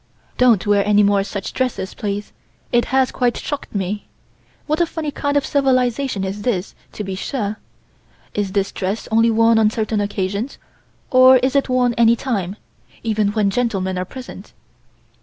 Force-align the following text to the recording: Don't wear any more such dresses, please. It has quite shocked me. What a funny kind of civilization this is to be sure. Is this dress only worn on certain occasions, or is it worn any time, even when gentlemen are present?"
Don't 0.39 0.65
wear 0.65 0.83
any 0.83 1.03
more 1.03 1.23
such 1.23 1.53
dresses, 1.53 1.93
please. 1.93 2.33
It 2.71 2.85
has 2.85 3.11
quite 3.11 3.37
shocked 3.37 3.75
me. 3.75 4.07
What 4.65 4.81
a 4.81 4.87
funny 4.87 5.11
kind 5.11 5.37
of 5.37 5.45
civilization 5.45 6.23
this 6.23 6.41
is 6.41 6.73
to 6.93 7.03
be 7.03 7.13
sure. 7.13 7.59
Is 8.33 8.53
this 8.53 8.71
dress 8.71 9.07
only 9.11 9.29
worn 9.29 9.59
on 9.59 9.69
certain 9.69 10.01
occasions, 10.01 10.57
or 11.11 11.37
is 11.37 11.55
it 11.55 11.69
worn 11.69 11.93
any 11.99 12.15
time, 12.15 12.55
even 13.03 13.27
when 13.33 13.51
gentlemen 13.51 13.95
are 13.99 14.05
present?" 14.05 14.53